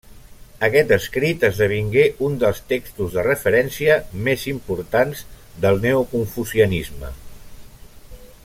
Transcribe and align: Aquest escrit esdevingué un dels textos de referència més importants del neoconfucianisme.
Aquest 0.67 0.91
escrit 0.95 1.43
esdevingué 1.49 2.05
un 2.29 2.37
dels 2.43 2.61
textos 2.71 3.17
de 3.17 3.25
referència 3.27 3.99
més 4.29 4.47
importants 4.55 5.23
del 5.67 5.81
neoconfucianisme. 5.85 7.15